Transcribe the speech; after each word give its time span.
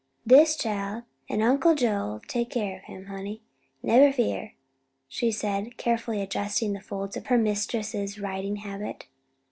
"Dis 0.25 0.55
chile 0.55 1.03
an' 1.29 1.43
Uncle 1.43 1.75
Joe'll 1.75 2.21
take 2.27 2.49
care 2.49 2.75
of 2.77 2.85
him, 2.85 3.05
honey, 3.05 3.43
neber 3.83 4.11
fear," 4.11 4.55
she 5.07 5.31
said, 5.31 5.77
carefully 5.77 6.23
adjusting 6.23 6.73
the 6.73 6.81
folds 6.81 7.15
of 7.15 7.27
her 7.27 7.37
mistress's 7.37 8.19
riding 8.19 8.55
habit. 8.55 9.05